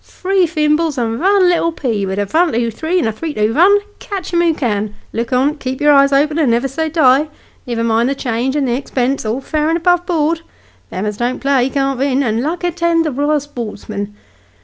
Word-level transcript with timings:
Three 0.03 0.47
thimbles 0.47 0.97
and 0.97 1.19
vun 1.19 1.47
little 1.47 1.71
pea 1.71 2.07
with 2.07 2.17
a 2.17 2.25
vun, 2.25 2.53
two, 2.53 2.71
three, 2.71 2.97
and 2.97 3.07
a 3.07 3.11
two, 3.11 3.33
three, 3.35 3.47
vun: 3.49 3.77
catch 3.99 4.33
him 4.33 4.41
who 4.41 4.51
can, 4.51 4.95
look 5.13 5.31
on, 5.31 5.59
keep 5.59 5.79
your 5.79 5.93
eyes 5.93 6.11
open, 6.11 6.39
and 6.39 6.49
niver 6.49 6.67
say 6.67 6.89
die! 6.89 7.27
niver 7.67 7.83
mind 7.83 8.09
the 8.09 8.15
change, 8.15 8.55
and 8.55 8.67
the 8.67 8.73
expense: 8.73 9.27
all 9.27 9.41
fair 9.41 9.69
and 9.69 9.77
above 9.77 10.07
board: 10.07 10.41
them 10.89 11.05
as 11.05 11.17
don't 11.17 11.39
play 11.39 11.69
can't 11.69 11.99
vin, 11.99 12.23
and 12.23 12.41
luck 12.41 12.63
attend 12.63 13.05
the 13.05 13.11
ryal 13.11 13.39
sportsman 13.39 14.15